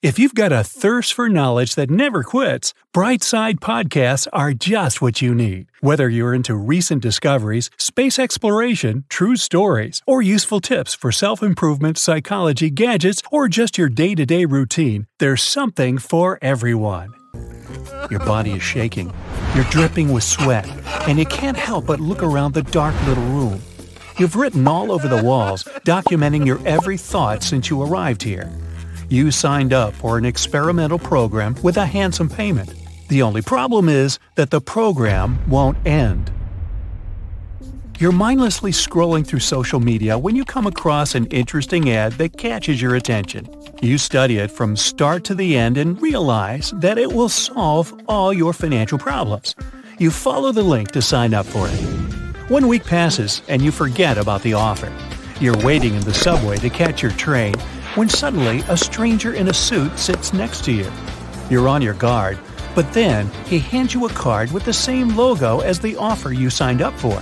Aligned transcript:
If 0.00 0.16
you've 0.16 0.36
got 0.36 0.52
a 0.52 0.62
thirst 0.62 1.12
for 1.12 1.28
knowledge 1.28 1.74
that 1.74 1.90
never 1.90 2.22
quits, 2.22 2.72
Brightside 2.94 3.54
Podcasts 3.58 4.28
are 4.32 4.52
just 4.52 5.02
what 5.02 5.20
you 5.20 5.34
need. 5.34 5.66
Whether 5.80 6.08
you're 6.08 6.32
into 6.32 6.54
recent 6.54 7.02
discoveries, 7.02 7.68
space 7.78 8.16
exploration, 8.16 9.06
true 9.08 9.34
stories, 9.34 10.00
or 10.06 10.22
useful 10.22 10.60
tips 10.60 10.94
for 10.94 11.10
self 11.10 11.42
improvement, 11.42 11.98
psychology, 11.98 12.70
gadgets, 12.70 13.22
or 13.32 13.48
just 13.48 13.76
your 13.76 13.88
day 13.88 14.14
to 14.14 14.24
day 14.24 14.44
routine, 14.44 15.08
there's 15.18 15.42
something 15.42 15.98
for 15.98 16.38
everyone. 16.40 17.12
Your 18.08 18.20
body 18.20 18.52
is 18.52 18.62
shaking, 18.62 19.12
you're 19.56 19.64
dripping 19.64 20.12
with 20.12 20.22
sweat, 20.22 20.68
and 21.08 21.18
you 21.18 21.26
can't 21.26 21.56
help 21.56 21.86
but 21.86 21.98
look 21.98 22.22
around 22.22 22.54
the 22.54 22.62
dark 22.62 22.94
little 23.06 23.26
room. 23.30 23.60
You've 24.16 24.36
written 24.36 24.68
all 24.68 24.92
over 24.92 25.08
the 25.08 25.24
walls, 25.24 25.64
documenting 25.84 26.46
your 26.46 26.64
every 26.64 26.98
thought 26.98 27.42
since 27.42 27.68
you 27.68 27.82
arrived 27.82 28.22
here. 28.22 28.48
You 29.10 29.30
signed 29.30 29.72
up 29.72 29.94
for 29.94 30.18
an 30.18 30.26
experimental 30.26 30.98
program 30.98 31.56
with 31.62 31.78
a 31.78 31.86
handsome 31.86 32.28
payment. 32.28 32.74
The 33.08 33.22
only 33.22 33.40
problem 33.40 33.88
is 33.88 34.18
that 34.34 34.50
the 34.50 34.60
program 34.60 35.38
won't 35.48 35.78
end. 35.86 36.30
You're 37.98 38.12
mindlessly 38.12 38.70
scrolling 38.70 39.26
through 39.26 39.40
social 39.40 39.80
media 39.80 40.18
when 40.18 40.36
you 40.36 40.44
come 40.44 40.66
across 40.66 41.14
an 41.14 41.24
interesting 41.28 41.90
ad 41.90 42.12
that 42.12 42.36
catches 42.36 42.82
your 42.82 42.96
attention. 42.96 43.48
You 43.80 43.96
study 43.96 44.36
it 44.36 44.50
from 44.50 44.76
start 44.76 45.24
to 45.24 45.34
the 45.34 45.56
end 45.56 45.78
and 45.78 46.00
realize 46.02 46.70
that 46.76 46.98
it 46.98 47.10
will 47.10 47.30
solve 47.30 47.98
all 48.08 48.30
your 48.34 48.52
financial 48.52 48.98
problems. 48.98 49.54
You 49.98 50.10
follow 50.10 50.52
the 50.52 50.62
link 50.62 50.92
to 50.92 51.00
sign 51.00 51.32
up 51.32 51.46
for 51.46 51.66
it. 51.66 52.50
One 52.50 52.68
week 52.68 52.84
passes 52.84 53.40
and 53.48 53.62
you 53.62 53.72
forget 53.72 54.18
about 54.18 54.42
the 54.42 54.52
offer. 54.52 54.92
You're 55.40 55.64
waiting 55.64 55.94
in 55.94 56.02
the 56.02 56.12
subway 56.12 56.58
to 56.58 56.68
catch 56.68 57.00
your 57.02 57.12
train 57.12 57.54
when 57.98 58.08
suddenly 58.08 58.60
a 58.68 58.76
stranger 58.76 59.32
in 59.32 59.48
a 59.48 59.52
suit 59.52 59.98
sits 59.98 60.32
next 60.32 60.64
to 60.64 60.70
you. 60.70 60.88
You're 61.50 61.66
on 61.66 61.82
your 61.82 61.94
guard, 61.94 62.38
but 62.76 62.92
then 62.92 63.28
he 63.46 63.58
hands 63.58 63.92
you 63.92 64.06
a 64.06 64.10
card 64.10 64.52
with 64.52 64.64
the 64.64 64.72
same 64.72 65.16
logo 65.16 65.58
as 65.60 65.80
the 65.80 65.96
offer 65.96 66.32
you 66.32 66.48
signed 66.48 66.80
up 66.80 66.96
for. 66.96 67.20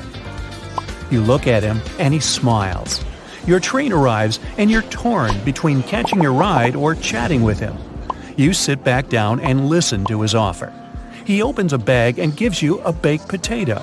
You 1.11 1.23
look 1.23 1.47
at 1.47 1.63
him 1.63 1.81
and 1.99 2.13
he 2.13 2.21
smiles. 2.21 3.03
Your 3.47 3.59
train 3.59 3.91
arrives 3.91 4.39
and 4.59 4.71
you're 4.71 4.83
torn 4.83 5.43
between 5.47 5.83
catching 5.83 6.23
your 6.23 6.35
ride 6.35 6.77
or 6.77 6.95
chatting 6.95 7.43
with 7.43 7.59
him. 7.59 7.79
You 8.37 8.53
sit 8.53 8.85
back 8.85 9.09
down 9.09 9.41
and 9.41 9.71
listen 9.71 10.05
to 10.07 10.21
his 10.21 10.35
offer. 10.35 10.75
He 11.25 11.41
opens 11.41 11.73
a 11.73 11.79
bag 11.79 12.19
and 12.19 12.37
gives 12.37 12.61
you 12.61 12.81
a 12.81 12.93
baked 12.93 13.29
potato. 13.29 13.83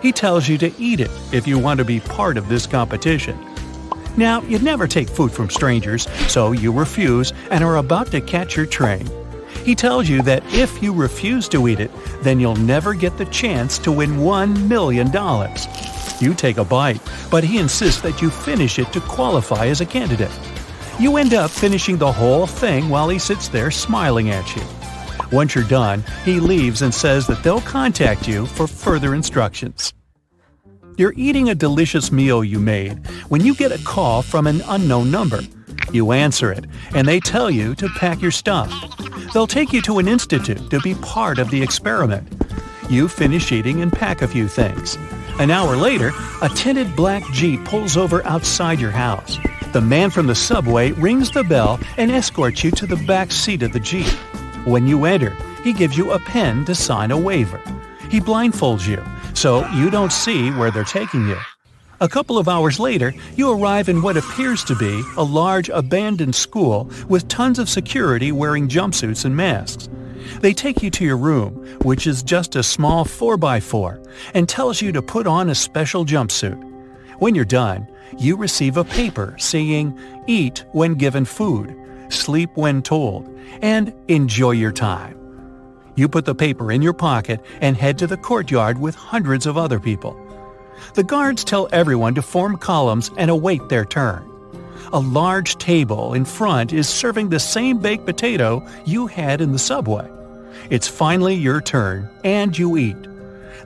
He 0.00 0.12
tells 0.12 0.48
you 0.48 0.56
to 0.58 0.72
eat 0.78 1.00
it 1.00 1.10
if 1.32 1.48
you 1.48 1.58
want 1.58 1.78
to 1.78 1.84
be 1.84 1.98
part 1.98 2.36
of 2.36 2.48
this 2.48 2.64
competition. 2.64 3.36
Now, 4.18 4.42
you'd 4.42 4.64
never 4.64 4.88
take 4.88 5.08
food 5.08 5.30
from 5.30 5.48
strangers, 5.48 6.08
so 6.26 6.50
you 6.50 6.72
refuse 6.72 7.32
and 7.52 7.62
are 7.62 7.76
about 7.76 8.10
to 8.10 8.20
catch 8.20 8.56
your 8.56 8.66
train. 8.66 9.08
He 9.62 9.76
tells 9.76 10.08
you 10.08 10.22
that 10.22 10.42
if 10.52 10.82
you 10.82 10.92
refuse 10.92 11.48
to 11.50 11.68
eat 11.68 11.78
it, 11.78 11.92
then 12.22 12.40
you'll 12.40 12.56
never 12.56 12.94
get 12.94 13.16
the 13.16 13.26
chance 13.26 13.78
to 13.78 13.92
win 13.92 14.16
$1 14.16 14.66
million. 14.66 15.06
You 16.18 16.34
take 16.34 16.56
a 16.56 16.64
bite, 16.64 17.00
but 17.30 17.44
he 17.44 17.58
insists 17.58 18.00
that 18.00 18.20
you 18.20 18.28
finish 18.28 18.80
it 18.80 18.92
to 18.92 19.00
qualify 19.02 19.66
as 19.66 19.80
a 19.80 19.86
candidate. 19.86 20.36
You 20.98 21.16
end 21.16 21.32
up 21.32 21.52
finishing 21.52 21.96
the 21.96 22.10
whole 22.10 22.48
thing 22.48 22.88
while 22.88 23.08
he 23.08 23.20
sits 23.20 23.46
there 23.46 23.70
smiling 23.70 24.30
at 24.30 24.56
you. 24.56 24.62
Once 25.30 25.54
you're 25.54 25.62
done, 25.62 26.02
he 26.24 26.40
leaves 26.40 26.82
and 26.82 26.92
says 26.92 27.28
that 27.28 27.44
they'll 27.44 27.60
contact 27.60 28.26
you 28.26 28.46
for 28.46 28.66
further 28.66 29.14
instructions. 29.14 29.94
You're 30.98 31.14
eating 31.16 31.48
a 31.48 31.54
delicious 31.54 32.10
meal 32.10 32.42
you 32.42 32.58
made 32.58 33.06
when 33.28 33.40
you 33.40 33.54
get 33.54 33.70
a 33.70 33.84
call 33.84 34.20
from 34.20 34.48
an 34.48 34.62
unknown 34.66 35.12
number. 35.12 35.42
You 35.92 36.10
answer 36.10 36.50
it, 36.50 36.64
and 36.92 37.06
they 37.06 37.20
tell 37.20 37.48
you 37.48 37.76
to 37.76 37.88
pack 37.90 38.20
your 38.20 38.32
stuff. 38.32 38.68
They'll 39.32 39.46
take 39.46 39.72
you 39.72 39.80
to 39.82 40.00
an 40.00 40.08
institute 40.08 40.70
to 40.70 40.80
be 40.80 40.96
part 40.96 41.38
of 41.38 41.50
the 41.50 41.62
experiment. 41.62 42.26
You 42.90 43.06
finish 43.06 43.52
eating 43.52 43.80
and 43.80 43.92
pack 43.92 44.22
a 44.22 44.26
few 44.26 44.48
things. 44.48 44.98
An 45.38 45.52
hour 45.52 45.76
later, 45.76 46.10
a 46.42 46.48
tinted 46.48 46.96
black 46.96 47.22
Jeep 47.30 47.64
pulls 47.64 47.96
over 47.96 48.26
outside 48.26 48.80
your 48.80 48.90
house. 48.90 49.38
The 49.72 49.80
man 49.80 50.10
from 50.10 50.26
the 50.26 50.34
subway 50.34 50.90
rings 50.90 51.30
the 51.30 51.44
bell 51.44 51.78
and 51.96 52.10
escorts 52.10 52.64
you 52.64 52.72
to 52.72 52.86
the 52.86 52.96
back 53.06 53.30
seat 53.30 53.62
of 53.62 53.72
the 53.72 53.78
Jeep. 53.78 54.10
When 54.64 54.88
you 54.88 55.04
enter, 55.04 55.36
he 55.62 55.72
gives 55.72 55.96
you 55.96 56.10
a 56.10 56.18
pen 56.18 56.64
to 56.64 56.74
sign 56.74 57.12
a 57.12 57.18
waiver. 57.18 57.60
He 58.10 58.20
blindfolds 58.20 58.88
you 58.88 59.04
so 59.38 59.64
you 59.68 59.88
don't 59.88 60.12
see 60.12 60.50
where 60.50 60.72
they're 60.72 60.82
taking 60.82 61.28
you. 61.28 61.38
A 62.00 62.08
couple 62.08 62.38
of 62.38 62.48
hours 62.48 62.80
later, 62.80 63.14
you 63.36 63.52
arrive 63.52 63.88
in 63.88 64.02
what 64.02 64.16
appears 64.16 64.64
to 64.64 64.74
be 64.74 65.00
a 65.16 65.22
large 65.22 65.68
abandoned 65.68 66.34
school 66.34 66.90
with 67.08 67.28
tons 67.28 67.60
of 67.60 67.68
security 67.68 68.32
wearing 68.32 68.68
jumpsuits 68.68 69.24
and 69.24 69.36
masks. 69.36 69.88
They 70.40 70.52
take 70.52 70.82
you 70.82 70.90
to 70.90 71.04
your 71.04 71.16
room, 71.16 71.52
which 71.82 72.08
is 72.08 72.24
just 72.24 72.56
a 72.56 72.64
small 72.64 73.04
4x4, 73.04 74.04
and 74.34 74.48
tells 74.48 74.82
you 74.82 74.90
to 74.90 75.02
put 75.02 75.28
on 75.28 75.50
a 75.50 75.54
special 75.54 76.04
jumpsuit. 76.04 76.60
When 77.20 77.36
you're 77.36 77.44
done, 77.44 77.86
you 78.18 78.36
receive 78.36 78.76
a 78.76 78.84
paper 78.84 79.36
saying, 79.38 79.96
eat 80.26 80.64
when 80.72 80.94
given 80.94 81.24
food, 81.24 81.76
sleep 82.08 82.50
when 82.56 82.82
told, 82.82 83.28
and 83.62 83.92
enjoy 84.08 84.52
your 84.52 84.72
time. 84.72 85.17
You 85.98 86.08
put 86.08 86.26
the 86.26 86.34
paper 86.34 86.70
in 86.70 86.80
your 86.80 86.92
pocket 86.92 87.40
and 87.60 87.76
head 87.76 87.98
to 87.98 88.06
the 88.06 88.16
courtyard 88.16 88.78
with 88.78 88.94
hundreds 88.94 89.46
of 89.46 89.56
other 89.56 89.80
people. 89.80 90.16
The 90.94 91.02
guards 91.02 91.42
tell 91.42 91.68
everyone 91.72 92.14
to 92.14 92.22
form 92.22 92.56
columns 92.56 93.10
and 93.16 93.28
await 93.28 93.68
their 93.68 93.84
turn. 93.84 94.24
A 94.92 95.00
large 95.00 95.58
table 95.58 96.14
in 96.14 96.24
front 96.24 96.72
is 96.72 96.88
serving 96.88 97.30
the 97.30 97.40
same 97.40 97.78
baked 97.78 98.06
potato 98.06 98.64
you 98.86 99.08
had 99.08 99.40
in 99.40 99.50
the 99.50 99.58
subway. 99.58 100.08
It's 100.70 100.86
finally 100.86 101.34
your 101.34 101.60
turn, 101.60 102.08
and 102.22 102.56
you 102.56 102.76
eat. 102.76 103.08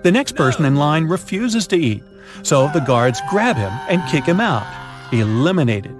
The 0.02 0.10
next 0.10 0.34
person 0.34 0.64
in 0.64 0.76
line 0.76 1.04
refuses 1.04 1.66
to 1.66 1.76
eat, 1.76 2.02
so 2.42 2.68
the 2.68 2.80
guards 2.80 3.20
grab 3.28 3.56
him 3.56 3.72
and 3.90 4.10
kick 4.10 4.24
him 4.24 4.40
out. 4.40 4.66
Eliminated. 5.12 5.94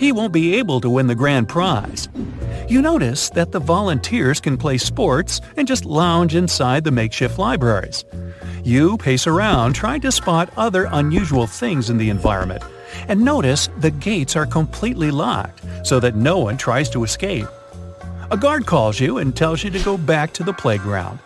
He 0.00 0.10
won't 0.10 0.32
be 0.32 0.56
able 0.56 0.80
to 0.80 0.90
win 0.90 1.06
the 1.06 1.14
grand 1.14 1.48
prize 1.48 2.08
you 2.68 2.82
notice 2.82 3.30
that 3.30 3.52
the 3.52 3.60
volunteers 3.60 4.40
can 4.40 4.56
play 4.56 4.78
sports 4.78 5.40
and 5.56 5.68
just 5.68 5.84
lounge 5.84 6.34
inside 6.34 6.84
the 6.84 6.90
makeshift 6.90 7.38
libraries. 7.38 8.04
You 8.64 8.96
pace 8.96 9.26
around 9.26 9.74
trying 9.74 10.00
to 10.00 10.12
spot 10.12 10.50
other 10.56 10.88
unusual 10.90 11.46
things 11.46 11.90
in 11.90 11.98
the 11.98 12.10
environment 12.10 12.62
and 13.08 13.24
notice 13.24 13.68
the 13.78 13.90
gates 13.90 14.36
are 14.36 14.46
completely 14.46 15.10
locked 15.10 15.62
so 15.84 16.00
that 16.00 16.16
no 16.16 16.38
one 16.38 16.56
tries 16.56 16.90
to 16.90 17.04
escape. 17.04 17.46
A 18.30 18.36
guard 18.36 18.66
calls 18.66 18.98
you 18.98 19.18
and 19.18 19.36
tells 19.36 19.62
you 19.62 19.70
to 19.70 19.78
go 19.80 19.96
back 19.96 20.32
to 20.34 20.42
the 20.42 20.52
playground. 20.52 21.18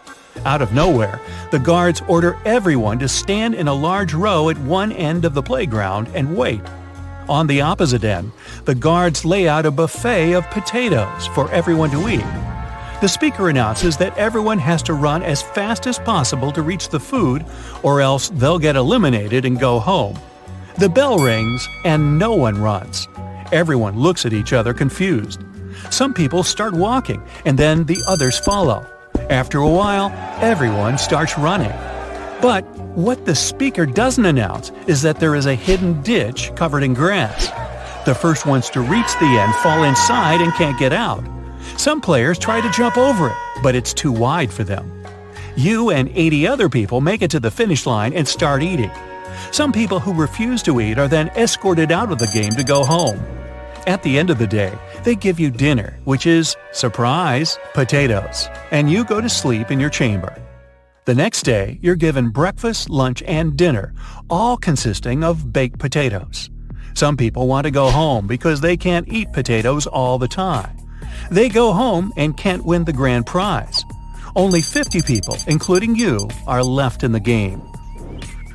Out 0.45 0.62
of 0.62 0.73
nowhere, 0.73 1.21
the 1.50 1.59
guards 1.59 2.03
order 2.09 2.39
everyone 2.45 2.99
to 2.99 3.09
stand 3.09 3.55
in 3.55 3.69
a 3.69 3.75
large 3.75 4.15
row 4.15 4.49
at 4.49 4.59
one 4.59 4.93
end 4.93 5.25
of 5.25 5.34
the 5.34 5.43
playground 5.43 6.09
and 6.15 6.37
wait. 6.37 6.61
On 7.31 7.47
the 7.47 7.61
opposite 7.61 8.03
end, 8.03 8.33
the 8.65 8.75
guards 8.75 9.25
lay 9.25 9.47
out 9.47 9.65
a 9.65 9.71
buffet 9.71 10.33
of 10.33 10.51
potatoes 10.51 11.29
for 11.29 11.49
everyone 11.53 11.91
to 11.91 12.09
eat. 12.09 12.27
The 13.00 13.06
speaker 13.06 13.49
announces 13.49 13.97
that 13.99 14.19
everyone 14.19 14.59
has 14.59 14.82
to 14.82 14.94
run 14.94 15.23
as 15.23 15.41
fast 15.41 15.87
as 15.87 16.00
possible 16.00 16.50
to 16.50 16.61
reach 16.61 16.88
the 16.88 16.99
food, 16.99 17.47
or 17.85 18.00
else 18.00 18.31
they'll 18.31 18.59
get 18.59 18.75
eliminated 18.75 19.44
and 19.44 19.61
go 19.61 19.79
home. 19.79 20.19
The 20.79 20.88
bell 20.88 21.19
rings 21.19 21.69
and 21.85 22.19
no 22.19 22.35
one 22.35 22.61
runs. 22.61 23.06
Everyone 23.53 23.97
looks 23.97 24.26
at 24.26 24.33
each 24.33 24.53
other 24.53 24.75
confused. 24.75 25.44
Some 25.88 26.12
people 26.12 26.43
start 26.43 26.75
walking 26.75 27.23
and 27.44 27.56
then 27.56 27.85
the 27.85 28.03
others 28.09 28.41
follow. 28.41 28.85
After 29.31 29.59
a 29.59 29.71
while, 29.71 30.11
everyone 30.43 30.99
starts 30.99 31.38
running. 31.38 31.71
But 32.42 32.64
what 32.96 33.26
the 33.26 33.34
speaker 33.34 33.84
doesn't 33.84 34.25
announce 34.25 34.70
is 34.87 35.02
that 35.02 35.20
there 35.20 35.34
is 35.34 35.44
a 35.44 35.54
hidden 35.54 36.00
ditch 36.02 36.50
covered 36.56 36.82
in 36.82 36.94
grass. 36.94 37.48
The 38.06 38.14
first 38.14 38.46
ones 38.46 38.70
to 38.70 38.81
reach 38.81 39.12
the 39.20 39.26
end 39.26 39.54
fall 39.56 39.82
inside 39.82 40.40
and 40.40 40.52
can't 40.54 40.78
get 40.78 40.92
out. 40.92 41.22
Some 41.76 42.00
players 42.00 42.38
try 42.38 42.62
to 42.62 42.70
jump 42.70 42.96
over 42.96 43.28
it, 43.28 43.37
but 43.62 43.75
it's 43.75 43.92
too 43.92 44.10
wide 44.10 44.50
for 44.50 44.64
them. 44.64 44.90
You 45.54 45.90
and 45.90 46.08
80 46.14 46.46
other 46.46 46.70
people 46.70 47.02
make 47.02 47.20
it 47.20 47.31
to 47.32 47.40
the 47.40 47.50
finish 47.50 47.84
line 47.84 48.14
and 48.14 48.26
start 48.26 48.62
eating. 48.62 48.90
Some 49.52 49.70
people 49.70 50.00
who 50.00 50.14
refuse 50.14 50.62
to 50.62 50.81
eat 50.81 50.98
are 50.98 51.08
then 51.08 51.28
escorted 51.37 51.92
out 51.92 52.10
of 52.10 52.19
the 52.19 52.26
game 52.28 52.52
to 52.52 52.64
go 52.64 52.84
home. 52.84 53.20
At 53.87 54.02
the 54.02 54.19
end 54.19 54.31
of 54.31 54.38
the 54.38 54.46
day, 54.46 54.72
they 55.04 55.14
give 55.14 55.38
you 55.38 55.50
dinner, 55.50 55.98
which 56.04 56.26
is, 56.26 56.56
surprise, 56.72 57.58
potatoes, 57.75 58.48
and 58.70 58.90
you 58.90 59.04
go 59.04 59.20
to 59.20 59.28
sleep 59.28 59.70
in 59.70 59.78
your 59.78 59.90
chamber. 59.90 60.34
The 61.06 61.14
next 61.14 61.44
day, 61.44 61.79
you're 61.81 61.97
given 61.97 62.29
breakfast, 62.29 62.91
lunch, 62.91 63.23
and 63.23 63.56
dinner, 63.56 63.94
all 64.29 64.58
consisting 64.58 65.25
of 65.25 65.50
baked 65.50 65.79
potatoes. 65.79 66.50
Some 66.93 67.17
people 67.17 67.49
want 67.49 67.64
to 67.64 67.70
go 67.70 67.91
home 67.91 68.26
because 68.26 68.61
they 68.61 68.76
can't 68.76 69.08
eat 69.08 69.32
potatoes 69.32 69.87
all 69.87 70.19
the 70.19 70.29
time. 70.29 70.76
They 71.31 71.49
go 71.49 71.73
home 71.73 72.12
and 72.19 72.37
can't 72.37 72.67
win 72.67 72.85
the 72.85 72.93
grand 72.93 73.25
prize. 73.25 73.82
Only 74.37 74.61
50 74.61 75.00
people, 75.00 75.38
including 75.47 75.97
you, 75.97 76.29
are 76.47 76.62
left 76.62 77.02
in 77.02 77.12
the 77.12 77.20
game. 77.20 77.62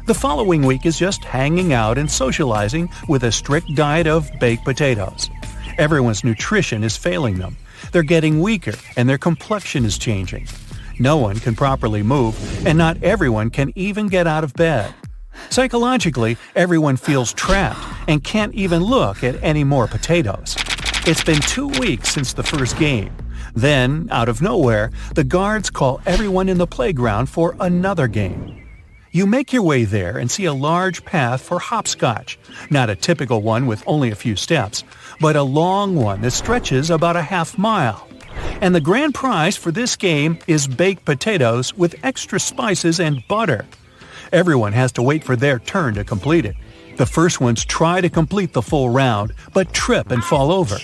The 0.06 0.14
following 0.14 0.62
week 0.62 0.86
is 0.86 1.00
just 1.00 1.24
hanging 1.24 1.74
out 1.74 1.98
and 1.98 2.10
socializing 2.10 2.90
with 3.10 3.24
a 3.24 3.32
strict 3.32 3.74
diet 3.74 4.06
of 4.06 4.30
baked 4.40 4.66
potatoes. 4.66 5.32
Everyone's 5.80 6.24
nutrition 6.24 6.84
is 6.84 6.96
failing 6.96 7.40
them. 7.40 7.58
They're 7.92 8.04
getting 8.04 8.40
weaker 8.40 8.76
and 8.98 9.10
their 9.10 9.18
complexion 9.18 9.84
is 9.84 9.98
changing. 9.98 10.48
No 11.00 11.18
one 11.18 11.40
can 11.40 11.56
properly 11.56 12.04
move, 12.04 12.36
and 12.66 12.78
not 12.78 13.04
everyone 13.04 13.50
can 13.50 13.74
even 13.76 14.08
get 14.08 14.28
out 14.28 14.44
of 14.44 14.54
bed. 14.54 14.94
Psychologically, 15.50 16.38
everyone 16.56 16.96
feels 16.96 17.34
trapped 17.34 17.80
and 18.08 18.24
can't 18.24 18.54
even 18.54 18.82
look 18.82 19.24
at 19.24 19.42
any 19.44 19.64
more 19.64 19.88
potatoes. 19.88 20.56
It's 21.06 21.24
been 21.24 21.42
two 21.42 21.68
weeks 21.68 22.10
since 22.10 22.34
the 22.34 22.44
first 22.44 22.78
game. 22.78 23.14
Then, 23.54 24.08
out 24.10 24.30
of 24.30 24.42
nowhere, 24.42 24.92
the 25.14 25.24
guards 25.24 25.70
call 25.70 26.02
everyone 26.06 26.50
in 26.50 26.58
the 26.58 26.68
playground 26.68 27.28
for 27.28 27.56
another 27.60 28.08
game. 28.08 28.62
You 29.12 29.26
make 29.26 29.54
your 29.54 29.64
way 29.64 29.86
there 29.86 30.18
and 30.18 30.30
see 30.30 30.46
a 30.46 30.54
large 30.54 31.06
path 31.06 31.42
for 31.42 31.60
hopscotch, 31.60 32.38
not 32.70 32.90
a 32.90 32.96
typical 32.96 33.42
one 33.42 33.66
with 33.66 33.84
only 33.86 34.12
a 34.12 34.16
few 34.16 34.36
steps, 34.36 34.84
but 35.22 35.36
a 35.36 35.44
long 35.44 35.96
one 35.96 36.22
that 36.22 36.32
stretches 36.32 36.90
about 36.90 37.16
a 37.16 37.22
half 37.22 37.58
mile. 37.58 38.08
And 38.62 38.74
the 38.74 38.82
grand 38.82 39.14
prize 39.14 39.58
for 39.58 39.72
this 39.72 39.96
game 39.96 40.40
is 40.48 40.68
baked 40.68 41.06
potatoes 41.06 41.74
with 41.74 41.96
extra 42.04 42.40
spices 42.40 43.00
and 43.00 43.24
butter. 43.28 43.66
Everyone 44.32 44.74
has 44.74 44.92
to 44.94 45.02
wait 45.02 45.24
for 45.24 45.36
their 45.36 45.60
turn 45.60 45.96
to 45.96 46.04
complete 46.04 46.46
it. 46.46 46.56
The 46.98 47.06
first 47.06 47.42
ones 47.42 47.66
try 47.66 48.02
to 48.02 48.10
complete 48.10 48.54
the 48.54 48.62
full 48.62 48.90
round, 48.90 49.34
but 49.54 49.74
trip 49.74 50.12
and 50.12 50.24
fall 50.24 50.52
over. 50.52 50.78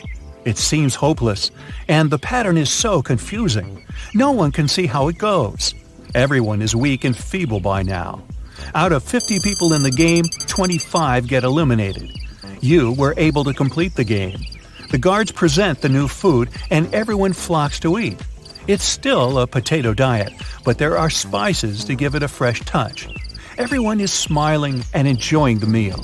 It 0.44 0.57
seems 0.57 0.95
hopeless, 0.95 1.51
and 1.88 2.09
the 2.09 2.19
pattern 2.19 2.57
is 2.57 2.69
so 2.69 3.01
confusing. 3.01 3.86
No 4.13 4.31
one 4.31 4.51
can 4.51 4.68
see 4.68 4.88
how 4.88 5.07
it 5.07 5.18
goes. 5.18 5.74
Everyone 6.15 6.62
is 6.62 6.75
weak 6.75 7.03
and 7.03 7.15
feeble 7.15 7.59
by 7.59 7.83
now. 7.83 8.24
Out 8.75 8.92
of 8.92 9.03
50 9.03 9.39
people 9.39 9.74
in 9.74 9.83
the 9.83 9.92
game, 9.92 10.25
25 10.48 11.27
get 11.27 11.44
eliminated. 11.44 12.12
You 12.59 12.94
were 12.94 13.13
able 13.18 13.44
to 13.45 13.53
complete 13.53 13.95
the 13.95 14.03
game. 14.03 14.39
The 14.92 14.98
guards 14.98 15.32
present 15.32 15.80
the 15.80 15.88
new 15.88 16.10
food 16.10 16.50
and 16.70 16.94
everyone 16.94 17.32
flocks 17.32 17.80
to 17.80 17.98
eat. 17.98 18.22
It's 18.68 18.84
still 18.84 19.40
a 19.40 19.48
potato 19.48 19.94
diet, 19.94 20.34
but 20.66 20.80
there 20.80 20.98
are 20.98 21.10
spices 21.10 21.86
to 21.86 21.96
give 21.96 22.14
it 22.14 22.24
a 22.24 22.28
fresh 22.28 22.60
touch. 22.66 23.08
Everyone 23.58 24.02
is 24.02 24.12
smiling 24.12 24.84
and 24.94 25.08
enjoying 25.08 25.60
the 25.60 25.66
meal. 25.66 25.98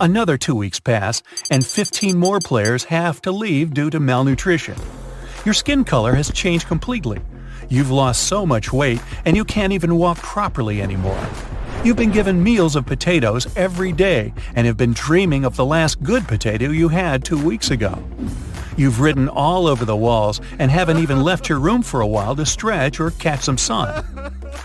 Another 0.00 0.38
two 0.38 0.54
weeks 0.54 0.80
pass, 0.80 1.22
and 1.50 1.66
15 1.66 2.16
more 2.16 2.40
players 2.40 2.84
have 2.84 3.20
to 3.22 3.30
leave 3.30 3.74
due 3.74 3.90
to 3.90 4.00
malnutrition. 4.00 4.78
Your 5.44 5.52
skin 5.52 5.84
color 5.84 6.14
has 6.14 6.32
changed 6.32 6.66
completely. 6.66 7.20
You've 7.68 7.90
lost 7.90 8.22
so 8.22 8.46
much 8.46 8.72
weight 8.72 9.02
and 9.26 9.36
you 9.36 9.44
can't 9.44 9.74
even 9.74 9.98
walk 9.98 10.16
properly 10.16 10.80
anymore. 10.80 11.28
You've 11.88 11.96
been 11.96 12.12
given 12.12 12.42
meals 12.42 12.76
of 12.76 12.84
potatoes 12.84 13.46
every 13.56 13.92
day 13.92 14.34
and 14.54 14.66
have 14.66 14.76
been 14.76 14.92
dreaming 14.92 15.46
of 15.46 15.56
the 15.56 15.64
last 15.64 16.02
good 16.02 16.28
potato 16.28 16.68
you 16.68 16.88
had 16.88 17.24
two 17.24 17.42
weeks 17.42 17.70
ago. 17.70 18.04
You've 18.76 19.00
ridden 19.00 19.26
all 19.26 19.66
over 19.66 19.86
the 19.86 19.96
walls 19.96 20.38
and 20.58 20.70
haven't 20.70 20.98
even 20.98 21.22
left 21.22 21.48
your 21.48 21.58
room 21.58 21.80
for 21.80 22.02
a 22.02 22.06
while 22.06 22.36
to 22.36 22.44
stretch 22.44 23.00
or 23.00 23.12
catch 23.12 23.40
some 23.40 23.56
sun. 23.56 24.04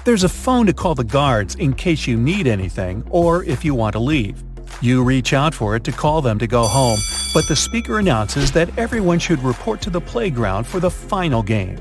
There's 0.04 0.26
a 0.26 0.28
phone 0.28 0.66
to 0.66 0.74
call 0.74 0.96
the 0.96 1.06
guards 1.06 1.56
in 1.56 1.76
case 1.76 2.08
you 2.08 2.18
need 2.18 2.46
anything 2.46 3.08
or 3.10 3.46
if 3.46 3.64
you 3.64 3.74
want 3.74 3.94
to 3.94 4.00
leave. 4.00 4.44
You 4.82 5.02
reach 5.02 5.32
out 5.32 5.56
for 5.56 5.78
it 5.78 5.86
to 5.86 5.94
call 5.94 6.22
them 6.22 6.38
to 6.40 6.46
go 6.46 6.64
home, 6.64 7.00
but 7.34 7.48
the 7.48 7.56
speaker 7.56 8.00
announces 8.00 8.52
that 8.52 8.78
everyone 8.78 9.20
should 9.20 9.42
report 9.44 9.80
to 9.84 9.90
the 9.90 10.02
playground 10.02 10.68
for 10.68 10.82
the 10.82 10.92
final 10.92 11.42
game. 11.42 11.78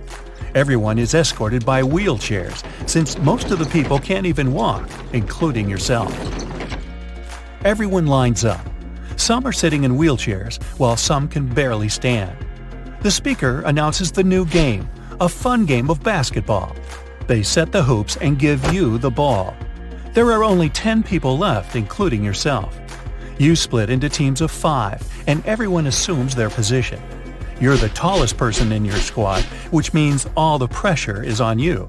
Everyone 0.55 0.99
is 0.99 1.15
escorted 1.15 1.65
by 1.65 1.83
wheelchairs, 1.83 2.63
since 2.87 3.17
most 3.17 3.51
of 3.51 3.59
the 3.59 3.65
people 3.65 3.99
can't 3.99 4.27
even 4.27 4.53
walk, 4.53 4.87
including 5.15 5.67
yourself. 5.67 6.13
Everyone 7.65 8.07
lines 8.07 8.45
up. 8.45 8.61
Some 9.17 9.47
are 9.47 9.53
sitting 9.53 9.85
in 9.85 9.93
wheelchairs, 9.93 10.63
while 10.79 10.99
some 10.99 11.27
can 11.27 11.47
barely 11.47 11.89
stand. 11.89 12.37
The 13.01 13.11
speaker 13.11 13.63
announces 13.65 14.13
the 14.13 14.25
new 14.25 14.45
game, 14.45 14.87
a 15.23 15.29
fun 15.29 15.65
game 15.65 15.89
of 15.89 16.03
basketball. 16.03 16.77
They 17.27 17.43
set 17.43 17.73
the 17.73 17.83
hoops 17.83 18.17
and 18.19 18.39
give 18.39 18.75
you 18.75 18.99
the 18.99 19.11
ball. 19.11 19.57
There 20.13 20.33
are 20.33 20.45
only 20.45 20.69
10 20.69 21.03
people 21.03 21.39
left, 21.39 21.77
including 21.77 22.23
yourself. 22.23 22.79
You 23.39 23.57
split 23.57 23.89
into 23.89 24.11
teams 24.11 24.43
of 24.43 24.51
five, 24.51 25.03
and 25.27 25.45
everyone 25.47 25.87
assumes 25.87 26.35
their 26.35 26.51
position. 26.51 27.01
You're 27.61 27.77
the 27.77 27.91
tallest 27.91 28.37
person 28.37 28.73
in 28.73 28.85
your 28.85 28.97
squad, 28.97 29.45
which 29.71 29.95
means 29.95 30.27
all 30.37 30.59
the 30.59 30.69
pressure 30.69 31.23
is 31.23 31.41
on 31.41 31.59
you. 31.59 31.89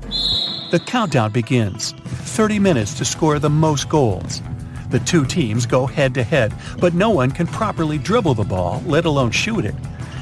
The 0.72 0.80
countdown 0.80 1.32
begins 1.32 1.92
30 1.92 2.60
minutes 2.60 2.94
to 2.96 3.06
score 3.06 3.40
the 3.40 3.50
most 3.50 3.90
goals. 3.90 4.42
The 4.90 5.00
two 5.00 5.26
teams 5.26 5.66
go 5.66 5.86
head 5.86 6.14
to 6.14 6.24
head, 6.24 6.54
but 6.80 6.94
no 6.94 7.10
one 7.10 7.32
can 7.32 7.48
properly 7.48 7.98
dribble 7.98 8.36
the 8.36 8.44
ball, 8.44 8.84
let 8.86 9.06
alone 9.06 9.32
shoot 9.32 9.66
it. 9.66 9.76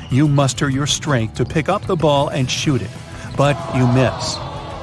You 0.10 0.28
muster 0.28 0.70
your 0.70 0.88
strength 0.88 1.36
to 1.36 1.46
pick 1.46 1.70
up 1.70 1.86
the 1.88 1.96
ball 1.96 2.30
and 2.30 2.50
shoot 2.50 2.82
it, 2.82 2.90
but 3.38 3.58
you 3.76 3.88
miss. 3.88 4.36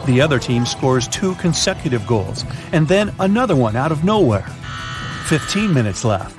The 0.06 0.20
other 0.22 0.38
team 0.38 0.64
scores 0.64 1.08
two 1.08 1.34
consecutive 1.34 2.06
goals, 2.06 2.44
and 2.72 2.88
then 2.88 3.14
another 3.20 3.56
one 3.56 3.76
out 3.76 3.92
of 3.92 4.04
nowhere. 4.04 4.46
15 5.26 5.72
minutes 5.72 6.04
left. 6.04 6.38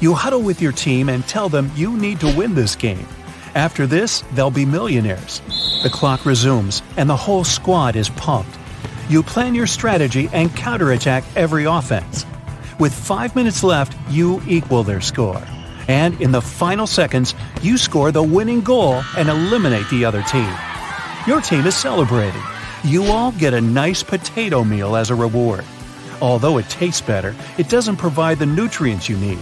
You 0.00 0.12
huddle 0.12 0.42
with 0.42 0.60
your 0.60 0.72
team 0.72 1.08
and 1.08 1.26
tell 1.26 1.48
them 1.48 1.70
you 1.74 1.96
need 1.96 2.20
to 2.20 2.36
win 2.36 2.54
this 2.54 2.76
game. 2.76 3.06
After 3.56 3.86
this, 3.86 4.22
they'll 4.34 4.50
be 4.50 4.66
millionaires. 4.66 5.40
The 5.82 5.88
clock 5.88 6.26
resumes, 6.26 6.82
and 6.98 7.08
the 7.08 7.16
whole 7.16 7.42
squad 7.42 7.96
is 7.96 8.10
pumped. 8.10 8.54
You 9.08 9.22
plan 9.22 9.54
your 9.54 9.66
strategy 9.66 10.28
and 10.34 10.54
counterattack 10.54 11.24
every 11.36 11.64
offense. 11.64 12.26
With 12.78 12.92
five 12.92 13.34
minutes 13.34 13.64
left, 13.64 13.96
you 14.10 14.42
equal 14.46 14.82
their 14.82 15.00
score. 15.00 15.42
And 15.88 16.20
in 16.20 16.32
the 16.32 16.42
final 16.42 16.86
seconds, 16.86 17.34
you 17.62 17.78
score 17.78 18.12
the 18.12 18.22
winning 18.22 18.60
goal 18.60 19.02
and 19.16 19.30
eliminate 19.30 19.88
the 19.88 20.04
other 20.04 20.22
team. 20.24 20.52
Your 21.26 21.40
team 21.40 21.64
is 21.64 21.74
celebrating. 21.74 22.42
You 22.84 23.04
all 23.04 23.32
get 23.32 23.54
a 23.54 23.60
nice 23.62 24.02
potato 24.02 24.64
meal 24.64 24.96
as 24.96 25.08
a 25.08 25.14
reward. 25.14 25.64
Although 26.20 26.58
it 26.58 26.68
tastes 26.68 27.00
better, 27.00 27.34
it 27.56 27.70
doesn't 27.70 27.96
provide 27.96 28.38
the 28.38 28.44
nutrients 28.44 29.08
you 29.08 29.16
need. 29.16 29.38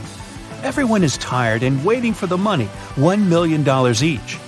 Everyone 0.64 1.04
is 1.04 1.18
tired 1.18 1.62
and 1.62 1.85
waiting 1.85 2.14
for 2.14 2.26
the 2.26 2.38
money, 2.38 2.71
$1 2.94 3.26
million 3.26 3.61
each. 4.02 4.38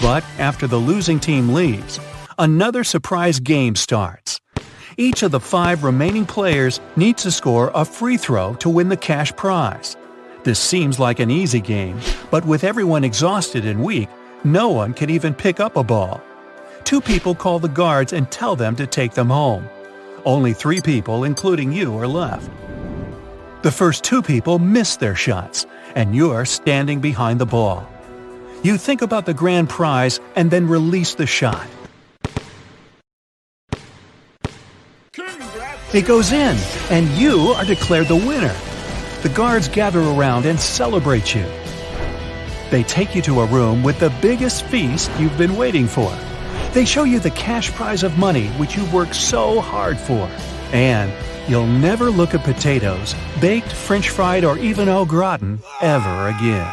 But 0.00 0.22
after 0.38 0.68
the 0.68 0.76
losing 0.76 1.18
team 1.18 1.52
leaves, 1.52 1.98
another 2.38 2.84
surprise 2.84 3.40
game 3.40 3.74
starts. 3.74 4.40
Each 4.96 5.24
of 5.24 5.32
the 5.32 5.40
five 5.40 5.82
remaining 5.82 6.26
players 6.26 6.80
needs 6.94 7.24
to 7.24 7.32
score 7.32 7.72
a 7.74 7.84
free 7.84 8.16
throw 8.16 8.54
to 8.60 8.68
win 8.68 8.88
the 8.88 8.96
cash 8.96 9.34
prize. 9.34 9.96
This 10.44 10.60
seems 10.60 11.00
like 11.00 11.18
an 11.18 11.28
easy 11.28 11.60
game, 11.60 11.98
but 12.30 12.44
with 12.46 12.62
everyone 12.62 13.02
exhausted 13.02 13.66
and 13.66 13.82
weak, 13.82 14.08
no 14.44 14.68
one 14.68 14.94
can 14.94 15.10
even 15.10 15.34
pick 15.34 15.58
up 15.58 15.74
a 15.74 15.82
ball. 15.82 16.22
Two 16.84 17.00
people 17.00 17.34
call 17.34 17.58
the 17.58 17.66
guards 17.66 18.12
and 18.12 18.30
tell 18.30 18.54
them 18.54 18.76
to 18.76 18.86
take 18.86 19.14
them 19.14 19.30
home. 19.30 19.68
Only 20.24 20.52
three 20.52 20.80
people, 20.80 21.24
including 21.24 21.72
you, 21.72 21.98
are 21.98 22.06
left. 22.06 22.48
The 23.64 23.72
first 23.72 24.04
two 24.04 24.20
people 24.20 24.58
miss 24.58 24.96
their 24.96 25.14
shots, 25.14 25.64
and 25.94 26.14
you're 26.14 26.44
standing 26.44 27.00
behind 27.00 27.40
the 27.40 27.46
ball. 27.46 27.88
You 28.62 28.76
think 28.76 29.00
about 29.00 29.24
the 29.24 29.32
grand 29.32 29.70
prize 29.70 30.20
and 30.36 30.50
then 30.50 30.68
release 30.68 31.14
the 31.14 31.24
shot. 31.24 31.66
It 35.94 36.04
goes 36.04 36.30
in, 36.32 36.58
and 36.90 37.08
you 37.12 37.54
are 37.56 37.64
declared 37.64 38.08
the 38.08 38.16
winner. 38.16 38.54
The 39.22 39.30
guards 39.30 39.68
gather 39.68 40.02
around 40.02 40.44
and 40.44 40.60
celebrate 40.60 41.34
you. 41.34 41.46
They 42.68 42.82
take 42.82 43.14
you 43.14 43.22
to 43.22 43.40
a 43.40 43.46
room 43.46 43.82
with 43.82 43.98
the 43.98 44.12
biggest 44.20 44.66
feast 44.66 45.10
you've 45.18 45.38
been 45.38 45.56
waiting 45.56 45.86
for. 45.86 46.14
They 46.74 46.84
show 46.84 47.04
you 47.04 47.18
the 47.18 47.30
cash 47.30 47.70
prize 47.72 48.02
of 48.02 48.18
money 48.18 48.48
which 48.58 48.76
you've 48.76 48.92
worked 48.92 49.16
so 49.16 49.62
hard 49.62 49.98
for. 49.98 50.28
And 50.74 51.10
You'll 51.48 51.66
never 51.66 52.10
look 52.10 52.34
at 52.34 52.42
potatoes, 52.42 53.14
baked, 53.40 53.70
french 53.70 54.08
fried, 54.08 54.44
or 54.44 54.58
even 54.58 54.88
au 54.88 55.04
gratin 55.04 55.58
ever 55.82 56.28
again. 56.28 56.70